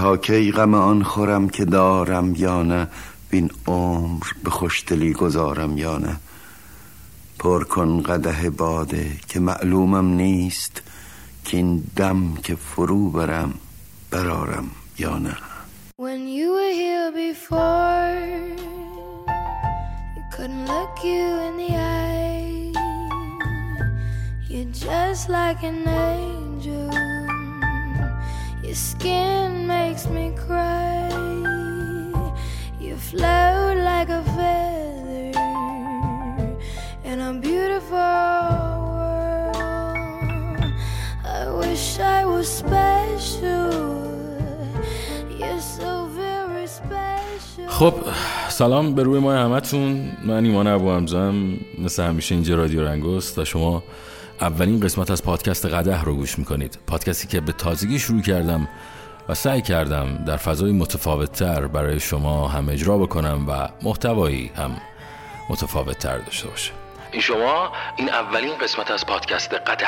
کی 0.00 0.52
غم 0.52 0.74
آن 0.74 1.02
خورم 1.02 1.48
که 1.48 1.64
دارم 1.64 2.34
یا 2.34 2.62
نه 2.62 2.88
بین 3.30 3.50
عمر 3.66 4.26
به 4.44 4.50
خوشدلی 4.50 5.12
گذارم 5.12 5.78
یا 5.78 5.98
نه 5.98 6.16
پر 7.38 7.64
کن 7.64 8.02
قده 8.02 8.50
باده 8.50 9.10
که 9.28 9.40
معلومم 9.40 10.06
نیست 10.14 10.82
که 11.44 11.56
این 11.56 11.84
دم 11.96 12.34
که 12.34 12.54
فرو 12.54 13.10
برم 13.10 13.54
برارم 14.10 14.70
یا 14.98 15.18
نه 15.18 15.36
When 15.98 16.28
you 16.28 16.48
were 16.58 16.74
here 16.84 17.10
before, 17.26 18.14
you 20.16 20.24
couldn't 20.34 20.64
look 20.66 20.94
you 21.04 21.24
in 21.46 21.54
the 21.62 21.72
eye. 21.76 22.72
You're 24.48 24.72
just 24.88 25.28
like 25.28 25.62
an 25.62 25.86
angel. 25.86 27.19
Your 28.70 28.76
skin 28.76 29.66
makes 29.66 30.06
me 30.06 30.30
cry. 30.46 31.08
You 32.80 32.94
float 33.08 33.76
like 33.90 34.08
a 34.20 34.22
feather 34.34 35.32
in 37.10 37.18
a 37.28 37.32
beautiful 37.46 38.20
world. 38.94 39.56
I 41.40 41.42
wish 41.62 41.98
I 41.98 42.24
was 42.24 42.46
special. 42.62 43.72
You're 45.40 45.64
so 45.78 46.06
very 46.20 46.68
special. 46.68 47.68
خب 47.68 47.94
سلام 48.48 48.94
به 48.94 49.02
روی 49.02 49.20
ما 49.20 49.32
همتون 49.32 50.12
من 50.24 50.44
ایمان 50.44 50.66
ابو 50.66 50.90
همزم 50.90 51.34
مثل 51.78 52.02
همیشه 52.02 52.34
اینجا 52.34 52.54
رادیو 52.54 52.84
رنگست 52.84 53.38
و 53.38 53.44
شما 53.44 53.82
اولین 54.40 54.80
قسمت 54.80 55.10
از 55.10 55.22
پادکست 55.22 55.66
قده 55.66 56.02
رو 56.02 56.14
گوش 56.14 56.38
می‌کنید. 56.38 56.78
پادکستی 56.86 57.28
که 57.28 57.40
به 57.40 57.52
تازگی 57.52 57.98
شروع 57.98 58.22
کردم 58.22 58.68
و 59.28 59.34
سعی 59.34 59.62
کردم 59.62 60.24
در 60.26 60.36
فضای 60.36 60.72
متفاوت 60.72 61.32
تر 61.32 61.66
برای 61.66 62.00
شما 62.00 62.48
هم 62.48 62.68
اجرا 62.68 62.98
بکنم 62.98 63.46
و 63.48 63.68
محتوایی 63.82 64.50
هم 64.56 64.76
متفاوت 65.48 65.98
تر 65.98 66.18
داشته 66.18 66.48
باشه 66.48 66.72
این 67.12 67.22
شما 67.22 67.72
این 67.96 68.08
اولین 68.08 68.58
قسمت 68.58 68.90
از 68.90 69.06
پادکست 69.06 69.54
قده 69.54 69.86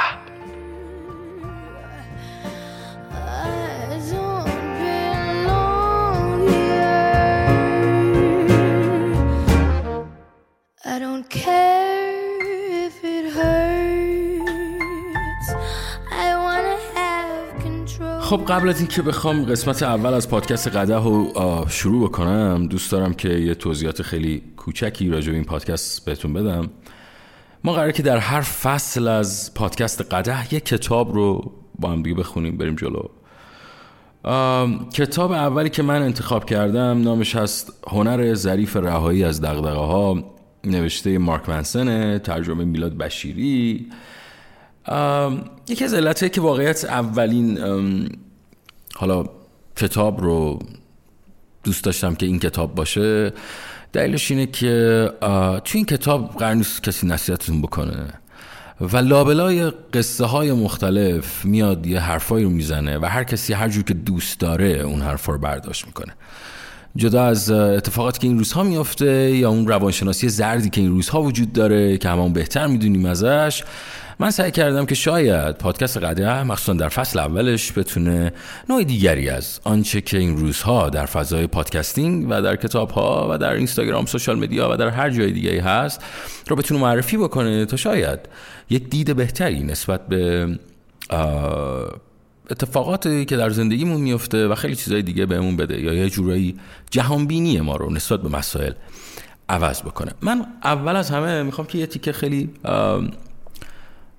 خب 18.32 18.44
قبل 18.48 18.68
از 18.68 18.78
اینکه 18.78 19.02
بخوام 19.02 19.44
قسمت 19.44 19.82
اول 19.82 20.14
از 20.14 20.28
پادکست 20.28 20.68
قده 20.68 20.96
رو 20.96 21.32
شروع 21.68 22.08
بکنم 22.08 22.66
دوست 22.66 22.92
دارم 22.92 23.14
که 23.14 23.28
یه 23.28 23.54
توضیحات 23.54 24.02
خیلی 24.02 24.42
کوچکی 24.56 25.08
راجع 25.08 25.30
به 25.30 25.34
این 25.34 25.44
پادکست 25.44 26.04
بهتون 26.04 26.32
بدم. 26.32 26.70
ما 27.64 27.72
قراره 27.72 27.92
که 27.92 28.02
در 28.02 28.16
هر 28.16 28.40
فصل 28.40 29.08
از 29.08 29.54
پادکست 29.54 30.14
قده 30.14 30.54
یه 30.54 30.60
کتاب 30.60 31.14
رو 31.14 31.52
با 31.78 31.90
هم 31.90 32.02
دیگه 32.02 32.16
بخونیم 32.16 32.56
بریم 32.56 32.74
جلو. 32.74 33.02
کتاب 34.92 35.32
اولی 35.32 35.70
که 35.70 35.82
من 35.82 36.02
انتخاب 36.02 36.44
کردم 36.44 37.02
نامش 37.02 37.36
هست 37.36 37.72
هنر 37.88 38.34
ظریف 38.34 38.76
رهایی 38.76 39.24
از 39.24 39.40
دغدغه 39.40 39.70
ها 39.70 40.24
نوشته 40.64 41.18
مارک 41.18 41.48
منسنه 41.48 42.18
ترجمه 42.18 42.64
میلاد 42.64 42.96
بشیری. 42.96 43.86
یکی 45.68 45.84
از 45.84 45.94
علتهایی 45.94 46.30
که 46.30 46.40
واقعیت 46.40 46.84
اولین 46.84 47.58
حالا 48.94 49.24
کتاب 49.76 50.20
رو 50.20 50.58
دوست 51.64 51.84
داشتم 51.84 52.14
که 52.14 52.26
این 52.26 52.38
کتاب 52.38 52.74
باشه 52.74 53.32
دلیلش 53.92 54.30
اینه 54.30 54.46
که 54.46 55.10
توی 55.64 55.78
این 55.78 55.84
کتاب 55.84 56.36
قرار 56.38 56.54
نیست 56.54 56.82
کسی 56.82 57.06
نصیحتتون 57.06 57.62
بکنه 57.62 58.06
و 58.80 58.96
لابلای 58.96 59.70
قصه 59.70 60.24
های 60.24 60.52
مختلف 60.52 61.44
میاد 61.44 61.86
یه 61.86 62.00
حرفایی 62.00 62.44
رو 62.44 62.50
می‌زنه 62.50 62.98
و 62.98 63.04
هر 63.04 63.24
کسی 63.24 63.52
هر 63.52 63.68
جور 63.68 63.84
که 63.84 63.94
دوست 63.94 64.40
داره 64.40 64.66
اون 64.66 65.02
حرفا 65.02 65.32
رو 65.32 65.38
برداشت 65.38 65.86
می‌کنه. 65.86 66.14
جدا 66.96 67.24
از 67.24 67.50
اتفاقاتی 67.50 68.20
که 68.20 68.26
این 68.26 68.38
روزها 68.38 68.62
میفته 68.62 69.30
یا 69.30 69.50
اون 69.50 69.66
روانشناسی 69.66 70.28
زردی 70.28 70.70
که 70.70 70.80
این 70.80 70.90
روزها 70.90 71.22
وجود 71.22 71.52
داره 71.52 71.98
که 71.98 72.08
همون 72.08 72.32
بهتر 72.32 72.66
می‌دونیم 72.66 73.04
ازش 73.04 73.64
من 74.18 74.30
سعی 74.30 74.50
کردم 74.50 74.86
که 74.86 74.94
شاید 74.94 75.58
پادکست 75.58 75.98
قده 75.98 76.42
مخصوصا 76.42 76.72
در 76.72 76.88
فصل 76.88 77.18
اولش 77.18 77.78
بتونه 77.78 78.32
نوع 78.68 78.84
دیگری 78.84 79.28
از 79.28 79.60
آنچه 79.64 80.00
که 80.00 80.18
این 80.18 80.36
روزها 80.36 80.90
در 80.90 81.06
فضای 81.06 81.46
پادکستینگ 81.46 82.26
و 82.30 82.42
در 82.42 82.56
کتاب 82.56 82.90
ها 82.90 83.28
و 83.30 83.38
در 83.38 83.52
اینستاگرام 83.52 84.06
سوشال 84.06 84.38
مدیا 84.38 84.72
و 84.72 84.76
در 84.76 84.88
هر 84.88 85.10
جای 85.10 85.32
دیگه 85.32 85.62
هست 85.62 86.00
رو 86.48 86.56
بتونه 86.56 86.80
معرفی 86.80 87.16
بکنه 87.16 87.66
تا 87.66 87.76
شاید 87.76 88.20
یک 88.70 88.90
دید 88.90 89.16
بهتری 89.16 89.62
نسبت 89.62 90.06
به 90.08 90.48
اتفاقاتی 92.52 93.24
که 93.24 93.36
در 93.36 93.50
زندگیمون 93.50 94.00
میفته 94.00 94.48
و 94.48 94.54
خیلی 94.54 94.76
چیزای 94.76 95.02
دیگه 95.02 95.26
بهمون 95.26 95.56
بده 95.56 95.80
یا 95.80 95.92
یه 95.92 96.10
جورایی 96.10 96.58
جهانبینی 96.90 97.60
ما 97.60 97.76
رو 97.76 97.92
نسبت 97.92 98.22
به 98.22 98.28
مسائل 98.28 98.72
عوض 99.48 99.82
بکنه. 99.82 100.12
من 100.22 100.46
اول 100.64 100.96
از 100.96 101.10
همه 101.10 101.42
می‌خوام 101.42 101.66
که 101.66 101.78
یه 101.78 101.86
تیکه 101.86 102.12
خیلی 102.12 102.50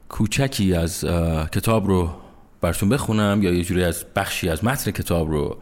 کوچکی 0.09 0.73
از 0.73 1.05
کتاب 1.51 1.88
رو 1.88 2.09
براتون 2.61 2.89
بخونم 2.89 3.39
یا 3.44 3.53
یه 3.53 3.63
جوری 3.63 3.83
از 3.83 4.05
بخشی 4.16 4.50
از 4.50 4.63
متن 4.63 4.91
کتاب 4.91 5.31
رو. 5.31 5.57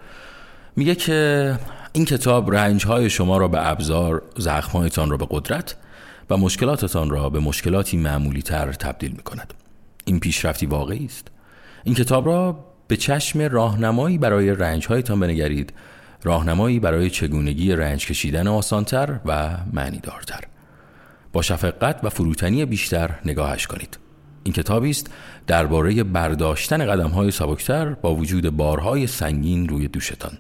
میگه 0.76 0.96
که 0.96 1.59
این 1.94 2.06
کتاب 2.06 2.56
رنجهای 2.56 3.09
شما 3.09 3.38
را 3.38 3.48
به 3.48 3.70
ابزار 3.70 4.22
زخمهایتان 4.38 5.09
را 5.09 5.18
به 5.18 5.28
قدرت 5.30 5.76
و 6.30 6.38
مشکلاتتان 6.38 7.09
را 7.09 7.30
به 7.30 7.40
مشکلاتی 7.40 7.98
معمولی 7.98 8.42
تر 8.42 8.74
تبدیل 8.74 9.12
می 9.12 9.24
کند 9.24 9.53
این 10.06 10.20
پیشرفتی 10.20 10.66
واقعی 10.66 11.06
است. 11.06 11.31
این 11.84 11.96
کتاب 11.96 12.25
را 12.25 12.66
به 12.88 12.97
چشم 12.97 13.42
راهنمایی 13.42 14.18
برای 14.18 14.52
رنجهایتان 14.52 15.19
بنگرید. 15.19 15.74
راهنمایی 16.24 16.80
برای 16.80 17.09
چگونگی 17.09 17.72
رنج 17.72 18.06
کشیدن 18.06 18.47
آسانتر 18.47 19.19
و 19.25 19.50
معنیدارتر. 19.74 20.40
با 21.34 21.41
شفقت 21.41 22.00
و 22.03 22.09
فروتنی 22.09 22.66
بیشتر 22.66 23.09
نگاهش 23.25 23.68
کنید. 23.68 23.97
این 24.44 24.53
کتابی 24.53 24.90
است 24.90 25.09
درباره 25.47 26.03
برداشتن 26.03 26.86
قدم‌های 26.86 27.31
سبکتر 27.31 27.90
با 27.90 28.16
وجود 28.16 28.50
بارهای 28.50 29.08
سنگین 29.08 29.70
روی 29.70 29.88
دوشتان. 29.88 30.38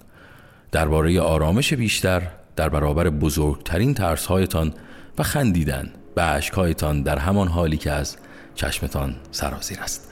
درباره 0.71 1.21
آرامش 1.21 1.73
بیشتر 1.73 2.21
در 2.55 2.69
برابر 2.69 3.09
بزرگترین 3.09 3.93
ترسهایتان 3.93 4.73
و 5.17 5.23
خندیدن 5.23 5.89
به 6.15 6.23
اشکهایتان 6.23 7.01
در 7.01 7.17
همان 7.17 7.47
حالی 7.47 7.77
که 7.77 7.91
از 7.91 8.17
چشمتان 8.55 9.15
سرازیر 9.31 9.79
است. 9.79 10.10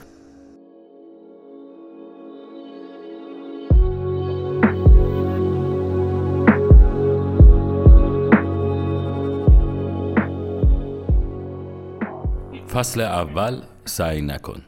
فصل 12.72 13.00
اول 13.00 13.62
سعی 13.84 14.22
نکن. 14.22 14.62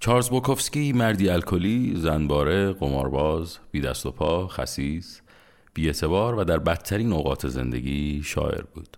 چارلز 0.00 0.28
بوکوفسکی 0.28 0.92
مردی 0.92 1.28
الکلی، 1.28 1.96
زنباره، 1.96 2.72
قمارباز، 2.72 3.58
بی 3.70 3.80
دست 3.80 4.06
و 4.06 4.10
پا، 4.10 4.48
خسیس، 4.48 5.20
بی 5.74 5.92
و 6.04 6.44
در 6.44 6.58
بدترین 6.58 7.12
اوقات 7.12 7.48
زندگی 7.48 8.22
شاعر 8.24 8.62
بود. 8.62 8.96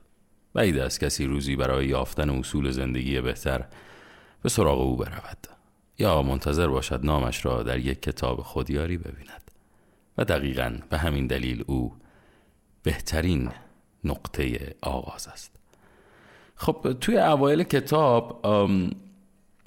بعید 0.54 0.78
است 0.78 1.00
کسی 1.00 1.26
روزی 1.26 1.56
برای 1.56 1.86
یافتن 1.86 2.30
اصول 2.30 2.70
زندگی 2.70 3.20
بهتر 3.20 3.64
به 4.42 4.48
سراغ 4.48 4.80
او 4.80 4.96
برود. 4.96 5.46
یا 5.98 6.22
منتظر 6.22 6.66
باشد 6.66 7.00
نامش 7.04 7.44
را 7.44 7.62
در 7.62 7.78
یک 7.78 8.02
کتاب 8.02 8.42
خودیاری 8.42 8.96
ببیند. 8.96 9.50
و 10.18 10.24
دقیقا 10.24 10.78
به 10.90 10.98
همین 10.98 11.26
دلیل 11.26 11.64
او 11.66 11.96
بهترین 12.82 13.50
نقطه 14.04 14.74
آغاز 14.82 15.28
است. 15.28 15.57
خب 16.60 16.96
توی 17.00 17.18
اوایل 17.18 17.62
کتاب 17.62 18.46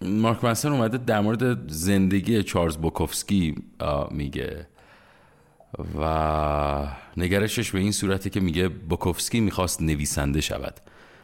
مارک 0.01 0.43
منسن 0.43 0.71
اومده 0.71 0.97
در 0.97 1.21
مورد 1.21 1.71
زندگی 1.71 2.43
چارلز 2.43 2.77
بوکوفسکی 2.77 3.55
میگه 4.11 4.67
و 5.99 6.87
نگرشش 7.17 7.71
به 7.71 7.79
این 7.79 7.91
صورته 7.91 8.29
که 8.29 8.39
میگه 8.39 8.67
بوکوفسکی 8.69 9.39
می‌خواست 9.39 9.81
نویسنده 9.81 10.41
شود 10.41 10.79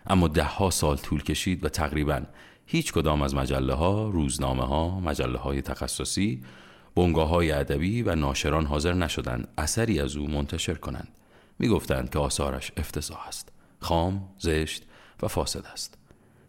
اما 0.07 0.27
ده 0.27 0.43
ها 0.43 0.69
سال 0.69 0.97
طول 0.97 1.23
کشید 1.23 1.65
و 1.65 1.69
تقریبا 1.69 2.21
هیچ 2.65 2.93
کدام 2.93 3.21
از 3.21 3.35
مجله 3.35 3.73
ها، 3.73 4.09
روزنامه 4.09 4.63
ها، 4.63 4.99
مجله 4.99 5.37
های 5.37 5.61
تخصصی، 5.61 6.43
بنگاه 6.95 7.29
های 7.29 7.51
ادبی 7.51 8.01
و 8.01 8.15
ناشران 8.15 8.65
حاضر 8.65 8.93
نشدند 8.93 9.47
اثری 9.57 9.99
از 9.99 10.15
او 10.15 10.27
منتشر 10.27 10.73
کنند. 10.73 11.07
می‌گفتند 11.59 12.09
که 12.09 12.19
آثارش 12.19 12.71
افتضاح 12.77 13.27
است، 13.27 13.51
خام، 13.79 14.29
زشت 14.39 14.83
و 15.21 15.27
فاسد 15.27 15.65
است. 15.65 15.97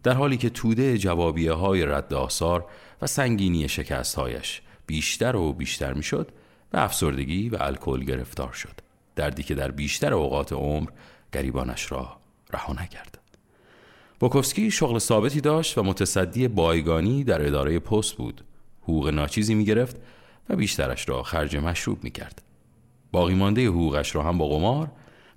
در 0.02 0.14
حالی 0.14 0.36
که 0.36 0.50
توده 0.50 0.98
جوابیه 0.98 1.52
های 1.52 1.86
رد 1.86 2.14
آثار 2.14 2.66
و 3.02 3.06
سنگینی 3.06 3.68
شکست 3.68 4.14
هایش 4.14 4.62
بیشتر 4.86 5.36
و 5.36 5.52
بیشتر 5.52 5.92
می‌شد 5.92 6.32
به 6.70 6.82
افسردگی 6.84 7.48
و 7.48 7.56
الکل 7.60 8.04
گرفتار 8.04 8.52
شد 8.52 8.80
دردی 9.16 9.42
که 9.42 9.54
در 9.54 9.70
بیشتر 9.70 10.14
اوقات 10.14 10.52
عمر 10.52 10.88
گریبانش 11.32 11.92
را 11.92 12.16
رها 12.52 12.72
نکرد 12.72 13.18
بوکوفسکی 14.20 14.70
شغل 14.70 14.98
ثابتی 14.98 15.40
داشت 15.40 15.78
و 15.78 15.82
متصدی 15.82 16.48
بایگانی 16.48 17.24
در 17.24 17.46
اداره 17.46 17.78
پست 17.78 18.14
بود 18.14 18.44
حقوق 18.82 19.08
ناچیزی 19.08 19.54
می 19.54 19.64
گرفت 19.64 19.96
و 20.48 20.56
بیشترش 20.56 21.08
را 21.08 21.22
خرج 21.22 21.56
مشروب 21.56 22.04
می 22.04 22.10
کرد 22.10 22.42
باقی 23.12 23.34
مانده 23.34 23.66
حقوقش 23.66 24.14
را 24.14 24.22
هم 24.22 24.38
با 24.38 24.48
قمار 24.48 24.90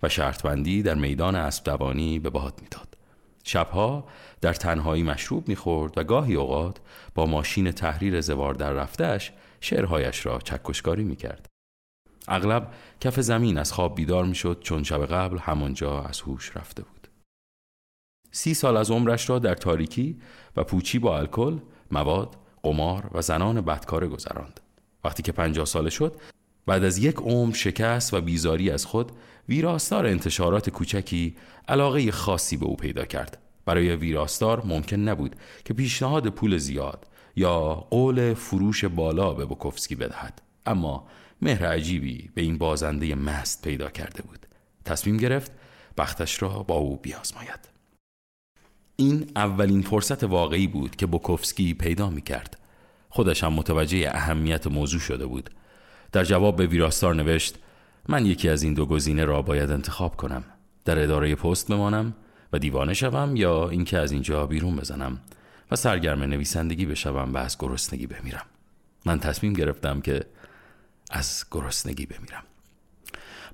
و 0.04 0.10
شرطبندی 0.10 0.84
در 0.84 0.96
میدان 0.96 1.36
اسب 1.36 1.64
دوانی 1.64 2.20
به 2.20 2.30
باد 2.30 2.60
می‌داد. 2.62 2.91
شبها 3.44 4.08
در 4.42 4.54
تنهایی 4.54 5.04
مشروب 5.04 5.48
می‌خورد 5.48 5.98
و 5.98 6.04
گاهی 6.04 6.36
اوقات 6.36 6.78
با 7.16 7.26
ماشین 7.26 7.72
تحریر 7.72 8.22
زوار 8.22 8.54
در 8.54 8.72
رفتش 8.72 9.32
شعرهایش 9.62 10.26
را 10.26 10.40
چکشکاری 10.40 11.04
می‌کرد. 11.04 11.46
اغلب 12.28 12.74
کف 13.00 13.20
زمین 13.20 13.58
از 13.58 13.74
خواب 13.74 13.96
بیدار 13.96 14.26
می‌شد 14.26 14.62
چون 14.62 14.84
شب 14.84 15.06
قبل 15.06 15.38
همانجا 15.38 16.02
از 16.02 16.22
هوش 16.22 16.58
رفته 16.58 16.84
بود. 16.84 17.08
سی 18.32 18.54
سال 18.54 18.78
از 18.78 18.92
عمرش 18.92 19.30
را 19.30 19.40
در 19.40 19.56
تاریکی 19.56 20.22
و 20.56 20.64
پوچی 20.64 21.00
با 21.00 21.18
الکل، 21.18 21.60
مواد، 21.92 22.38
قمار 22.64 23.10
و 23.14 23.22
زنان 23.22 23.62
بدکار 23.62 24.08
گذراند. 24.08 24.60
وقتی 25.04 25.24
که 25.24 25.32
پنجاه 25.32 25.66
ساله 25.66 25.90
شد 25.90 26.16
بعد 26.66 26.84
از 26.84 26.98
یک 26.98 27.16
عمر 27.16 27.54
شکست 27.54 28.14
و 28.14 28.22
بیزاری 28.22 28.70
از 28.72 28.86
خود 28.86 29.12
ویراستار 29.50 30.06
انتشارات 30.06 30.70
کوچکی 30.70 31.36
علاقه 31.68 32.12
خاصی 32.12 32.58
به 32.58 32.66
او 32.66 32.76
پیدا 32.76 33.06
کرد. 33.06 33.38
برای 33.66 33.96
ویراستار 33.96 34.66
ممکن 34.66 34.98
نبود 34.98 35.36
که 35.66 35.74
پیشنهاد 35.74 36.28
پول 36.28 36.58
زیاد 36.58 37.08
یا 37.36 37.74
قول 37.74 38.34
فروش 38.34 38.86
بالا 38.86 39.34
به 39.34 39.46
بوکوفسکی 39.46 39.96
بدهد. 39.96 40.42
اما 40.66 41.08
مهر 41.42 41.66
عجیبی 41.66 42.30
به 42.36 42.42
این 42.42 42.58
بازنده 42.58 43.16
مست 43.16 43.62
پیدا 43.62 43.90
کرده 43.90 44.22
بود. 44.22 44.46
تصمیم 44.86 45.18
گرفت 45.18 45.52
بختش 45.98 46.42
را 46.42 46.50
با 46.50 46.76
او 46.76 46.98
بیازماید. 46.98 47.60
این 48.96 49.32
اولین 49.36 49.82
فرصت 49.82 50.24
واقعی 50.24 50.68
بود 50.68 50.96
که 50.96 51.06
بوکوفسکی 51.06 51.74
پیدا 51.74 52.10
می 52.10 52.22
کرد 52.22 52.58
خودش 53.10 53.44
هم 53.44 53.54
متوجه 53.54 54.12
اهمیت 54.14 54.68
موضوع 54.68 55.00
شده 55.00 55.26
بود. 55.26 55.50
در 56.12 56.24
جواب 56.24 56.56
به 56.56 56.68
ویراستار 56.68 57.16
نوشت 57.16 57.56
من 58.10 58.26
یکی 58.26 58.50
از 58.50 58.64
این 58.64 58.74
دو 58.74 58.86
گزینه 58.86 59.26
را 59.26 59.42
باید 59.42 59.72
انتخاب 59.72 60.16
کنم. 60.16 60.44
در 60.86 61.04
اداره 61.04 61.36
پست 61.36 61.68
بمانم 61.68 62.14
و 62.54 62.60
دیوانه 62.60 62.94
شوم 62.94 63.36
یا 63.36 63.70
اینکه 63.70 63.98
از 63.98 64.12
اینجا 64.12 64.46
بیرون 64.46 64.76
بزنم 64.76 65.20
و 65.72 65.76
سرگرم 65.76 66.24
نویسندگی 66.24 66.86
بشوم 66.86 67.34
و 67.34 67.38
از 67.38 67.58
گرسنگی 67.60 68.08
بمیرم. 68.08 68.46
من 69.06 69.20
تصمیم 69.20 69.54
گرفتم 69.54 70.02
که 70.02 70.26
از 71.12 71.46
گرسنگی 71.52 72.06
بمیرم. 72.06 72.44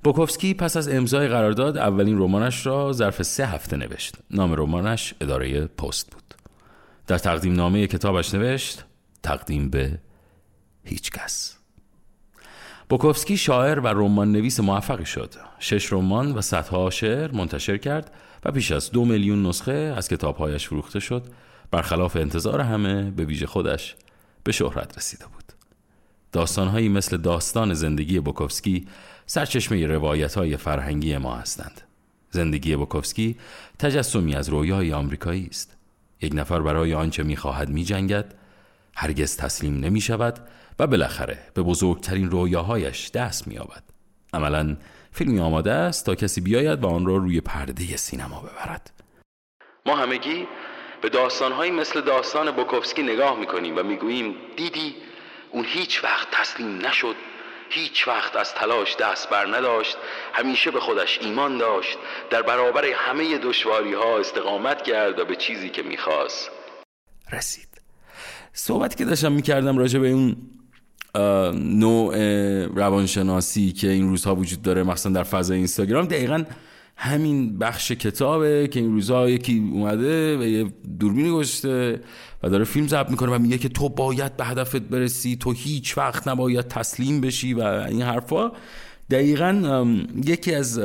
بوکوفسکی 0.04 0.54
پس 0.54 0.76
از 0.76 0.88
امضای 0.88 1.28
قرارداد 1.28 1.78
اولین 1.78 2.18
رمانش 2.18 2.66
را 2.66 2.92
ظرف 2.92 3.22
سه 3.22 3.46
هفته 3.46 3.76
نوشت. 3.76 4.14
نام 4.30 4.52
رمانش 4.52 5.14
اداره 5.20 5.66
پست 5.66 6.10
بود. 6.10 6.34
در 7.06 7.18
تقدیم 7.18 7.54
نامه 7.54 7.86
کتابش 7.86 8.34
نوشت 8.34 8.84
تقدیم 9.22 9.70
به 9.70 9.98
هیچ 10.84 11.10
کس. 11.10 11.57
بوکوفسکی 12.88 13.36
شاعر 13.36 13.80
و 13.80 13.86
رمان 13.86 14.32
نویس 14.32 14.60
موفقی 14.60 15.06
شد. 15.06 15.34
شش 15.58 15.92
رمان 15.92 16.32
و 16.32 16.40
صدها 16.40 16.90
شعر 16.90 17.32
منتشر 17.32 17.76
کرد 17.76 18.14
و 18.44 18.52
پیش 18.52 18.72
از 18.72 18.90
دو 18.90 19.04
میلیون 19.04 19.46
نسخه 19.46 19.94
از 19.96 20.08
کتابهایش 20.08 20.66
فروخته 20.66 21.00
شد. 21.00 21.26
برخلاف 21.70 22.16
انتظار 22.16 22.60
همه 22.60 23.10
به 23.10 23.24
ویژه 23.24 23.46
خودش 23.46 23.96
به 24.44 24.52
شهرت 24.52 24.96
رسیده 24.98 25.24
بود. 25.26 25.44
داستانهایی 26.32 26.88
مثل 26.88 27.16
داستان 27.16 27.74
زندگی 27.74 28.20
بوکوفسکی 28.20 28.86
سرچشمه 29.26 29.86
روایت 29.86 30.34
های 30.34 30.56
فرهنگی 30.56 31.16
ما 31.16 31.36
هستند. 31.36 31.80
زندگی 32.30 32.76
بوکوفسکی 32.76 33.36
تجسمی 33.78 34.34
از 34.34 34.48
رویای 34.48 34.92
آمریکایی 34.92 35.46
است. 35.50 35.76
یک 36.22 36.32
نفر 36.34 36.60
برای 36.60 36.94
آنچه 36.94 37.22
می‌خواهد 37.22 37.68
میجنگد 37.68 38.34
هرگز 38.94 39.36
تسلیم 39.36 39.74
نمی 39.74 40.00
شود 40.00 40.38
و 40.78 40.86
بالاخره 40.86 41.38
به 41.54 41.62
بزرگترین 41.62 42.30
رویاهایش 42.30 43.10
دست 43.10 43.48
مییابد. 43.48 43.82
عملا 44.32 44.76
فیلمی 45.12 45.40
آماده 45.40 45.72
است 45.72 46.06
تا 46.06 46.14
کسی 46.14 46.40
بیاید 46.40 46.84
و 46.84 46.86
آن 46.86 47.06
را 47.06 47.16
روی 47.16 47.40
پرده 47.40 47.96
سینما 47.96 48.40
ببرد. 48.40 48.90
ما 49.86 49.96
همگی 49.96 50.46
به 51.02 51.08
داستانهایی 51.08 51.70
مثل 51.70 52.00
داستان 52.00 52.50
بوکوفسکی 52.50 53.02
نگاه 53.02 53.38
می‌کنیم 53.40 53.78
و 53.78 53.82
می‌گوییم 53.82 54.34
دیدی 54.56 54.94
اون 55.50 55.64
هیچ 55.64 56.04
وقت 56.04 56.28
تسلیم 56.32 56.86
نشد 56.86 57.16
هیچ 57.70 58.08
وقت 58.08 58.36
از 58.36 58.54
تلاش 58.54 58.96
دست 58.96 59.30
بر 59.30 59.56
نداشت 59.56 59.96
همیشه 60.32 60.70
به 60.70 60.80
خودش 60.80 61.18
ایمان 61.22 61.58
داشت 61.58 61.98
در 62.30 62.42
برابر 62.42 62.84
همه 62.84 63.38
دشواری 63.38 63.94
ها 63.94 64.18
استقامت 64.18 64.82
کرد 64.82 65.18
و 65.18 65.24
به 65.24 65.36
چیزی 65.36 65.70
که 65.70 65.82
می‌خواست 65.82 66.50
رسید. 67.32 67.68
صحبتی 68.52 68.96
که 68.96 69.04
داشتم 69.04 69.32
می‌کردم 69.32 69.78
راجع 69.78 69.98
به 69.98 70.08
اون 70.08 70.36
نوع 71.54 72.16
روانشناسی 72.66 73.72
که 73.72 73.90
این 73.90 74.08
روزها 74.08 74.34
وجود 74.34 74.62
داره 74.62 74.82
مخصوصا 74.82 75.10
در 75.10 75.22
فضای 75.22 75.56
اینستاگرام. 75.56 76.06
دقیقا 76.06 76.44
همین 76.96 77.58
بخش 77.58 77.92
کتابه 77.92 78.68
که 78.72 78.80
این 78.80 78.92
روزها 78.92 79.30
یکی 79.30 79.70
اومده 79.72 80.38
و 80.38 80.42
یه 80.42 80.66
دوربینی 81.00 81.30
گذاشته 81.30 82.00
و 82.42 82.48
داره 82.48 82.64
فیلم 82.64 82.88
ضبط 82.88 83.10
می‌کنه 83.10 83.32
و 83.32 83.38
میگه 83.38 83.58
که 83.58 83.68
تو 83.68 83.88
باید 83.88 84.36
به 84.36 84.44
هدفت 84.44 84.76
برسی 84.76 85.36
تو 85.36 85.52
هیچ 85.52 85.98
وقت 85.98 86.28
نباید 86.28 86.68
تسلیم 86.68 87.20
بشی 87.20 87.54
و 87.54 87.60
این 87.60 88.02
حرفا. 88.02 88.52
دقیقا 89.10 89.86
یکی 90.24 90.54
از 90.54 90.80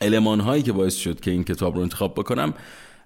علمان 0.00 0.40
هایی 0.40 0.62
که 0.62 0.72
باعث 0.72 0.94
شد 0.94 1.20
که 1.20 1.30
این 1.30 1.44
کتاب 1.44 1.74
رو 1.74 1.80
انتخاب 1.80 2.14
بکنم 2.14 2.54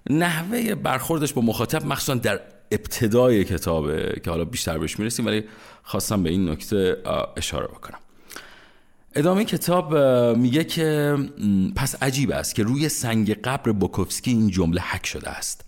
نحوه 0.09 0.75
برخوردش 0.75 1.33
با 1.33 1.41
مخاطب 1.41 1.85
مخصوصا 1.85 2.15
در 2.15 2.39
ابتدای 2.73 3.43
کتابه 3.43 4.21
که 4.23 4.31
حالا 4.31 4.45
بیشتر 4.45 4.77
بهش 4.77 4.99
می‌رسیم 4.99 5.25
ولی 5.25 5.43
خواستم 5.83 6.23
به 6.23 6.29
این 6.29 6.49
نکته 6.49 6.97
اشاره 7.37 7.67
بکنم. 7.67 7.99
ادامه 9.15 9.45
کتاب 9.45 9.97
میگه 10.37 10.63
که 10.63 11.17
پس 11.75 12.03
عجیب 12.03 12.31
است 12.31 12.55
که 12.55 12.63
روی 12.63 12.89
سنگ 12.89 13.33
قبر 13.33 13.71
بوکوفسکی 13.71 14.31
این 14.31 14.49
جمله 14.49 14.81
حک 14.81 15.05
شده 15.05 15.29
است. 15.29 15.65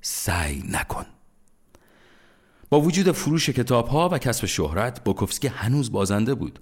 سعی 0.00 0.62
نکن. 0.70 1.06
با 2.70 2.80
وجود 2.80 3.12
فروش 3.12 3.50
کتاب 3.50 3.88
ها 3.88 4.08
و 4.08 4.18
کسب 4.18 4.46
شهرت 4.46 5.04
بوکوفسکی 5.04 5.48
هنوز 5.48 5.92
بازنده 5.92 6.34
بود. 6.34 6.60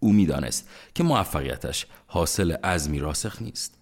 او 0.00 0.12
می‌دانست 0.12 0.68
که 0.94 1.02
موفقیتش 1.02 1.86
حاصل 2.06 2.52
عزمی 2.52 2.98
راسخ 2.98 3.42
نیست. 3.42 3.74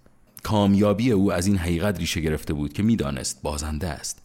کامیابی 0.43 1.11
او 1.11 1.33
از 1.33 1.47
این 1.47 1.57
حقیقت 1.57 1.99
ریشه 1.99 2.21
گرفته 2.21 2.53
بود 2.53 2.73
که 2.73 2.83
می‌دانست 2.83 3.43
بازنده 3.43 3.89
است. 3.89 4.23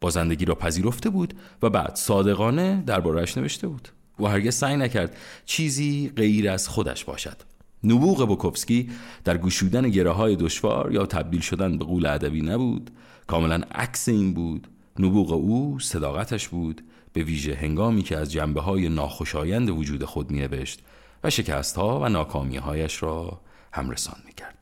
بازندگی 0.00 0.44
را 0.44 0.54
پذیرفته 0.54 1.10
بود 1.10 1.34
و 1.62 1.70
بعد 1.70 1.94
صادقانه 1.96 2.82
دربارهش 2.86 3.38
نوشته 3.38 3.68
بود. 3.68 3.88
و 4.20 4.26
هرگز 4.26 4.54
سعی 4.54 4.76
نکرد 4.76 5.16
چیزی 5.46 6.12
غیر 6.16 6.50
از 6.50 6.68
خودش 6.68 7.04
باشد. 7.04 7.36
نبوغ 7.84 8.28
بوکوفسکی 8.28 8.90
در 9.24 9.38
گشودن 9.38 9.90
گره 9.90 10.10
های 10.10 10.36
دشوار 10.36 10.92
یا 10.92 11.06
تبدیل 11.06 11.40
شدن 11.40 11.78
به 11.78 11.84
قول 11.84 12.06
ادبی 12.06 12.42
نبود. 12.42 12.90
کاملا 13.26 13.60
عکس 13.74 14.08
این 14.08 14.34
بود. 14.34 14.68
نبوغ 14.98 15.32
او 15.32 15.78
صداقتش 15.80 16.48
بود. 16.48 16.82
به 17.12 17.22
ویژه 17.22 17.54
هنگامی 17.54 18.02
که 18.02 18.16
از 18.16 18.32
جنبه 18.32 18.60
های 18.60 18.88
ناخوشایند 18.88 19.70
وجود 19.70 20.04
خود 20.04 20.30
می 20.30 20.40
نوشت 20.40 20.80
و 21.24 21.30
شکست 21.30 21.76
ها 21.76 22.00
و 22.00 22.08
ناکامی 22.08 22.56
هایش 22.56 23.02
را 23.02 23.40
همرسان 23.72 24.16
می 24.26 24.32
کرد. 24.32 24.57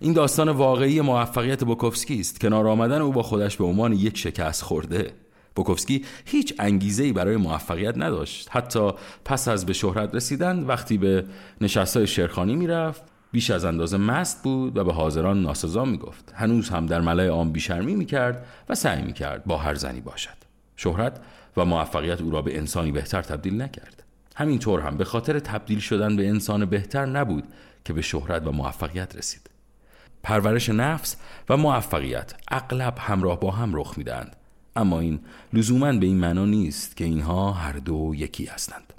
این 0.00 0.12
داستان 0.12 0.48
واقعی 0.48 1.00
موفقیت 1.00 1.64
بوکوفسکی 1.64 2.20
است. 2.20 2.40
کنار 2.40 2.68
آمدن 2.68 3.00
او 3.00 3.12
با 3.12 3.22
خودش 3.22 3.56
به 3.56 3.64
عنوان 3.64 3.92
یک 3.92 4.18
شکست 4.18 4.62
خورده. 4.62 5.10
بوکوفسکی 5.54 6.04
هیچ 6.24 6.54
انگیزه‌ای 6.58 7.12
برای 7.12 7.36
موفقیت 7.36 7.98
نداشت. 7.98 8.48
حتی 8.50 8.90
پس 9.24 9.48
از 9.48 9.66
به 9.66 9.72
شهرت 9.72 10.14
رسیدن 10.14 10.64
وقتی 10.64 10.98
به 10.98 11.24
نشستای 11.60 12.06
شرخانی 12.06 12.56
می‌رفت 12.56 13.02
بیش 13.32 13.50
از 13.50 13.64
اندازه 13.64 13.96
مست 13.96 14.42
بود 14.42 14.76
و 14.76 14.84
به 14.84 14.92
حاضران 14.92 15.42
ناسزا 15.42 15.84
می‌گفت. 15.84 16.32
هنوز 16.34 16.68
هم 16.68 16.86
در 16.86 17.00
ملای 17.00 17.28
آن 17.28 17.52
بیشرمی 17.52 17.94
می‌کرد 17.94 18.46
و 18.68 18.74
سعی 18.74 19.02
می‌کرد 19.02 19.44
با 19.44 19.56
هر 19.56 19.74
زنی 19.74 20.00
باشد. 20.00 20.36
شهرت 20.76 21.20
و 21.56 21.64
موفقیت 21.64 22.20
او 22.20 22.30
را 22.30 22.42
به 22.42 22.58
انسانی 22.58 22.92
بهتر 22.92 23.22
تبدیل 23.22 23.62
نکرد. 23.62 24.02
همینطور 24.36 24.80
هم 24.80 24.96
به 24.96 25.04
خاطر 25.04 25.38
تبدیل 25.38 25.78
شدن 25.78 26.16
به 26.16 26.28
انسان 26.28 26.64
بهتر 26.64 27.06
نبود 27.06 27.44
که 27.84 27.92
به 27.92 28.02
شهرت 28.02 28.46
و 28.46 28.52
موفقیت 28.52 29.16
رسید. 29.16 29.50
پرورش 30.24 30.68
نفس 30.68 31.16
و 31.48 31.56
موفقیت 31.56 32.34
اغلب 32.48 32.94
همراه 32.98 33.40
با 33.40 33.50
هم 33.50 33.76
رخ 33.76 33.98
می‌دهند. 33.98 34.36
اما 34.76 35.00
این 35.00 35.20
لزوما 35.52 35.92
به 35.92 36.06
این 36.06 36.16
معنا 36.16 36.44
نیست 36.44 36.96
که 36.96 37.04
اینها 37.04 37.52
هر 37.52 37.72
دو 37.72 38.12
یکی 38.16 38.44
هستند. 38.44 38.92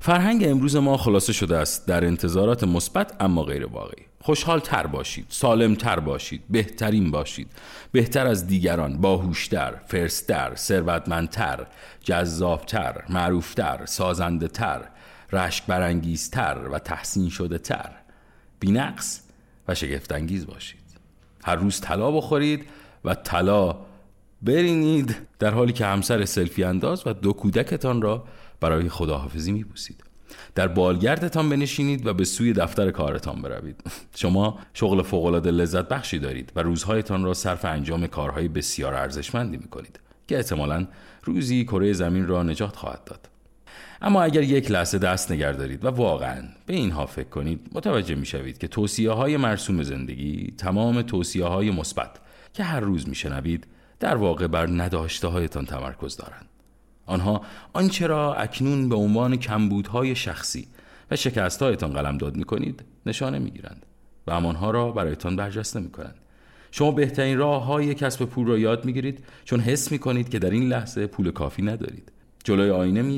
فرهنگ 0.00 0.44
امروز 0.48 0.76
ما 0.76 0.96
خلاصه 0.96 1.32
شده 1.32 1.56
است 1.56 1.86
در 1.86 2.04
انتظارات 2.04 2.64
مثبت 2.64 3.16
اما 3.20 3.42
غیر 3.42 3.66
واقعی. 3.66 4.04
خوشحال 4.22 4.60
تر 4.60 4.86
باشید 4.86 5.26
سالم 5.28 5.74
تر 5.74 6.00
باشید 6.00 6.42
بهترین 6.50 7.10
باشید. 7.10 7.50
بهتر 7.92 8.26
از 8.26 8.46
دیگران 8.46 9.00
باهوشتر 9.00 9.74
فرستر 9.86 10.54
ثروتمندتر 10.54 11.66
جذابتر 12.04 13.04
معروفتر 13.08 13.86
سازنده 13.86 14.48
تر 14.48 14.88
رشک 15.32 15.66
برانگیزتر 15.66 16.58
و 16.72 16.78
تحسین 16.78 17.28
شده 17.28 17.58
تر 17.58 17.90
بینقص 18.60 19.29
شگفتانگیز 19.74 20.46
باشید. 20.46 20.80
هر 21.44 21.54
روز 21.54 21.80
طلا 21.80 22.10
بخورید 22.10 22.66
و 23.04 23.14
طلا 23.14 23.76
برینید 24.42 25.16
در 25.38 25.50
حالی 25.50 25.72
که 25.72 25.86
همسر 25.86 26.24
سلفی 26.24 26.64
انداز 26.64 27.02
و 27.06 27.12
دو 27.12 27.32
کودکتان 27.32 28.02
را 28.02 28.24
برای 28.60 28.88
خداحافظی 28.88 29.52
میبوسید. 29.52 30.04
در 30.54 30.68
بالگردتان 30.68 31.48
بنشینید 31.50 32.06
و 32.06 32.14
به 32.14 32.24
سوی 32.24 32.52
دفتر 32.52 32.90
کارتان 32.90 33.42
بروید. 33.42 33.80
شما 34.14 34.58
شغل 34.74 35.02
فوقالعاده 35.02 35.50
لذت 35.50 35.88
بخشی 35.88 36.18
دارید 36.18 36.52
و 36.56 36.62
روزهایتان 36.62 37.24
را 37.24 37.34
صرف 37.34 37.64
انجام 37.64 38.06
کارهای 38.06 38.48
بسیار 38.48 38.94
ارزشمندی 38.94 39.56
می‌کنید 39.56 40.00
که 40.28 40.36
احتمالا 40.36 40.86
روزی 41.24 41.64
کره 41.64 41.92
زمین 41.92 42.26
را 42.26 42.42
نجات 42.42 42.76
خواهد 42.76 43.04
داد. 43.04 43.29
اما 44.02 44.22
اگر 44.22 44.42
یک 44.42 44.70
لحظه 44.70 44.98
دست 44.98 45.32
نگه 45.32 45.52
دارید 45.52 45.84
و 45.84 45.88
واقعا 45.88 46.42
به 46.66 46.74
اینها 46.74 47.06
فکر 47.06 47.28
کنید 47.28 47.68
متوجه 47.72 48.14
می 48.14 48.26
شوید 48.26 48.58
که 48.58 48.68
توصیه 48.68 49.10
های 49.10 49.36
مرسوم 49.36 49.82
زندگی 49.82 50.54
تمام 50.58 51.02
توصیه 51.02 51.44
های 51.44 51.70
مثبت 51.70 52.20
که 52.52 52.64
هر 52.64 52.80
روز 52.80 53.08
می 53.08 53.14
شنوید 53.14 53.66
در 54.00 54.16
واقع 54.16 54.46
بر 54.46 54.66
نداشته 54.66 55.28
هایتان 55.28 55.64
تمرکز 55.64 56.16
دارند. 56.16 56.46
آنها 57.06 57.42
آنچه 57.72 58.06
را 58.06 58.34
اکنون 58.34 58.88
به 58.88 58.96
عنوان 58.96 59.36
کمبودهای 59.36 60.14
شخصی 60.14 60.68
و 61.10 61.16
شکستهایتان 61.16 61.92
قلمداد 61.92 62.36
می 62.36 62.44
کنید 62.44 62.84
نشانه 63.06 63.38
می 63.38 63.50
گیرند 63.50 63.86
و 64.26 64.34
همانها 64.34 64.70
را 64.70 64.90
برایتان 64.92 65.36
برجسته 65.36 65.80
می 65.80 65.90
کنند 65.90 66.14
شما 66.70 66.90
بهترین 66.90 67.38
راه 67.38 67.64
های 67.64 67.94
کسب 67.94 68.24
پول 68.24 68.46
را 68.46 68.58
یاد 68.58 68.84
می 68.84 68.92
گیرید 68.92 69.24
چون 69.44 69.60
حس 69.60 69.92
می 69.92 69.98
کنید 69.98 70.28
که 70.28 70.38
در 70.38 70.50
این 70.50 70.68
لحظه 70.68 71.06
پول 71.06 71.30
کافی 71.30 71.62
ندارید. 71.62 72.12
جلوی 72.44 72.70
آینه 72.70 73.02
می 73.02 73.16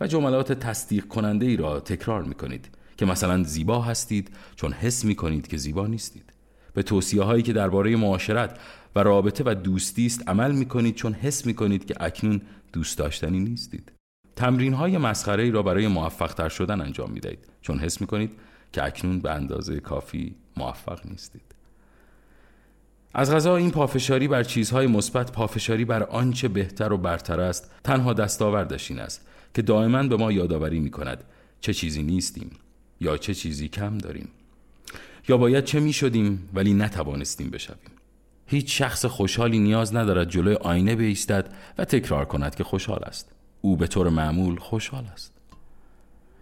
و 0.00 0.06
جملات 0.06 0.52
تصدیق 0.52 1.04
کننده 1.08 1.46
ای 1.46 1.56
را 1.56 1.80
تکرار 1.80 2.22
می 2.22 2.34
کنید 2.34 2.68
که 2.96 3.06
مثلا 3.06 3.42
زیبا 3.42 3.82
هستید 3.82 4.30
چون 4.56 4.72
حس 4.72 5.04
می 5.04 5.14
کنید 5.14 5.48
که 5.48 5.56
زیبا 5.56 5.86
نیستید. 5.86 6.32
به 6.74 6.82
توصیه 6.82 7.22
هایی 7.22 7.42
که 7.42 7.52
درباره 7.52 7.96
معاشرت 7.96 8.58
و 8.96 9.00
رابطه 9.00 9.44
و 9.46 9.54
دوستی 9.54 10.06
است 10.06 10.28
عمل 10.28 10.52
می 10.52 10.66
کنید 10.66 10.94
چون 10.94 11.12
حس 11.12 11.46
می 11.46 11.54
کنید 11.54 11.84
که 11.84 11.94
اکنون 12.00 12.40
دوست 12.72 12.98
داشتنی 12.98 13.40
نیستید. 13.40 13.92
تمرین 14.36 14.74
های 14.74 14.98
مسخره 14.98 15.42
ای 15.42 15.50
را 15.50 15.62
برای 15.62 15.88
موفق 15.88 16.34
تر 16.34 16.48
شدن 16.48 16.80
انجام 16.80 17.10
می 17.10 17.20
دهید 17.20 17.48
چون 17.60 17.78
حس 17.78 18.00
می 18.00 18.06
کنید 18.06 18.30
که 18.72 18.84
اکنون 18.84 19.20
به 19.20 19.30
اندازه 19.30 19.80
کافی 19.80 20.34
موفق 20.56 21.06
نیستید. 21.06 21.55
از 23.18 23.32
غذا 23.32 23.56
این 23.56 23.70
پافشاری 23.70 24.28
بر 24.28 24.42
چیزهای 24.42 24.86
مثبت 24.86 25.32
پافشاری 25.32 25.84
بر 25.84 26.02
آنچه 26.02 26.48
بهتر 26.48 26.92
و 26.92 26.98
برتر 26.98 27.40
است 27.40 27.70
تنها 27.84 28.12
دستاوردش 28.12 28.90
این 28.90 29.00
است 29.00 29.26
که 29.54 29.62
دائما 29.62 30.02
به 30.02 30.16
ما 30.16 30.32
یادآوری 30.32 30.80
می 30.80 30.90
کند 30.90 31.24
چه 31.60 31.74
چیزی 31.74 32.02
نیستیم 32.02 32.50
یا 33.00 33.16
چه 33.16 33.34
چیزی 33.34 33.68
کم 33.68 33.98
داریم. 33.98 34.28
یا 35.28 35.36
باید 35.36 35.64
چه 35.64 35.80
می 35.80 35.92
شدیم 35.92 36.48
ولی 36.54 36.74
نتوانستیم 36.74 37.50
بشویم. 37.50 37.90
هیچ 38.46 38.78
شخص 38.78 39.04
خوشحالی 39.04 39.58
نیاز 39.58 39.94
ندارد 39.94 40.30
جلوی 40.30 40.54
آینه 40.54 40.94
بیستد 40.94 41.54
و 41.78 41.84
تکرار 41.84 42.24
کند 42.24 42.54
که 42.54 42.64
خوشحال 42.64 43.00
است. 43.04 43.32
او 43.60 43.76
به 43.76 43.86
طور 43.86 44.08
معمول 44.08 44.58
خوشحال 44.58 45.04
است. 45.12 45.32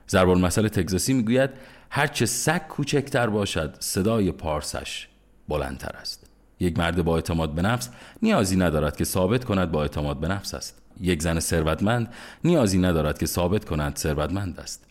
ضرب 0.09 0.28
المثل 0.28 0.69
تگزاسی 0.69 1.12
می‌گوید 1.12 1.50
هرچه 1.90 2.26
سگ 2.26 2.66
کوچکتر 2.69 3.26
باشد 3.26 3.76
صدای 3.81 4.33
پارسش 4.33 5.09
بلندتر 5.49 5.97
است. 5.97 6.24
یک 6.61 6.79
مرد 6.79 7.05
با 7.05 7.15
اعتماد 7.17 7.55
به 7.55 7.63
نفس 7.63 7.91
نیازی 8.23 8.57
ندارد 8.57 8.97
که 8.97 9.05
ثابت 9.05 9.45
کند 9.45 9.71
با 9.71 9.83
اعتماد 9.83 10.21
به 10.21 10.29
نفس 10.29 10.55
است. 10.55 10.83
یک 11.01 11.23
زن 11.23 11.41
ثروتمند 11.41 12.13
نیازی 12.45 12.79
ندارد 12.79 13.19
که 13.19 13.27
ثابت 13.27 13.65
کند 13.65 13.97
ثروتمند 13.97 14.61
است. 14.61 14.85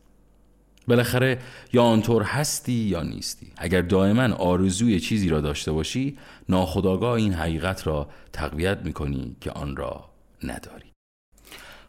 بالاخره 0.88 1.40
یا 1.74 1.84
آنطور 1.84 2.24
هستی 2.24 2.74
یا 2.74 3.04
نیستی. 3.04 3.48
اگر 3.58 3.82
دائما 3.82 4.36
آرزوی 4.36 5.00
چیزی 5.00 5.30
را 5.30 5.42
داشته 5.42 5.72
باشی 5.72 6.18
ناخداگاه 6.50 7.14
این 7.14 7.34
حقیقت 7.34 7.88
را 7.88 8.10
تقویت 8.34 8.78
می‌کنی 8.84 9.36
که 9.42 9.52
آن 9.52 9.76
را 9.76 10.10
نداری. 10.44 10.86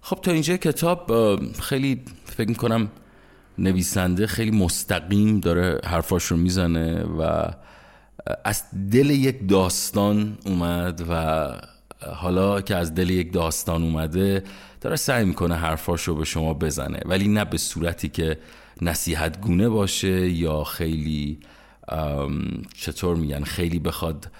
خب 0.00 0.16
تا 0.22 0.30
اینجا 0.30 0.56
کتاب 0.56 1.12
خیلی 1.60 2.02
فکر 2.24 2.48
می‌کنم 2.48 2.88
نویسنده 3.58 4.26
خیلی 4.26 4.50
مستقیم 4.50 5.40
داره 5.40 5.80
حرفاش 5.84 6.24
رو 6.24 6.36
می‌زنه 6.36 7.02
و 7.02 7.50
از 8.44 8.62
دل 8.90 9.10
یک 9.10 9.48
داستان 9.48 10.38
اومد 10.46 11.04
و 11.10 11.46
حالا 12.14 12.60
که 12.60 12.76
از 12.76 12.94
دل 12.94 13.10
یک 13.10 13.32
داستان 13.32 13.82
اومده 13.82 14.44
داره 14.80 14.96
سعی 14.96 15.24
می‌کنه 15.24 15.54
حرفاش 15.54 16.02
رو 16.02 16.14
به 16.14 16.24
شما 16.24 16.54
بزنه. 16.54 17.00
ولی 17.04 17.28
نه 17.28 17.44
به 17.44 17.58
صورتی 17.58 18.08
که 18.08 18.38
نصیحت 18.82 19.40
گونه 19.40 19.68
باشه 19.68 20.30
یا 20.30 20.64
خیلی 20.64 21.38
چطور 22.74 23.16
میگن 23.16 23.42
خیلی 23.42 23.78
بخواد 23.78 24.30